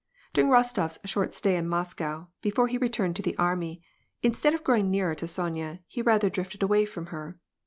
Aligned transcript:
In^ 0.29 0.33
During 0.33 0.49
Rostof's 0.51 0.97
short 1.07 1.31
stay 1.31 1.55
in 1.55 1.69
Moscow, 1.69 2.25
before 2.41 2.67
he 2.69 2.79
returned 2.79 3.13
the 3.17 3.37
army, 3.37 3.83
instead 4.23 4.55
of 4.55 4.63
growing 4.63 4.89
nearer 4.89 5.13
to 5.13 5.27
Sonya 5.27 5.81
he 5.85 6.01
ratl^s^ 6.01 6.31
drifted 6.31 6.63
away 6.63 6.85
from 6.85 7.05
her. 7.13 7.37